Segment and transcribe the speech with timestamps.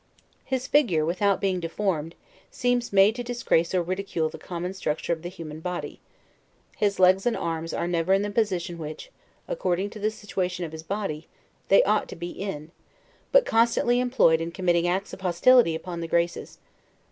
[0.43, 2.15] His figure (without being deformed)
[2.49, 5.99] seems made to disgrace or ridicule the common structure of the human body.
[6.75, 9.11] His legs and arms are never in the position which,
[9.47, 11.27] according to the situation of his body,
[11.67, 12.71] they ought to be in,
[13.31, 16.57] but constantly employed in committing acts of hostility upon the Graces.